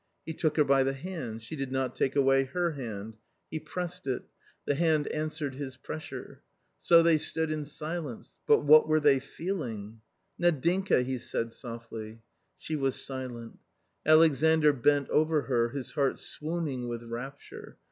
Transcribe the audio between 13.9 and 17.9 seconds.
Alexandr bent over her, his heart swooning with rapture.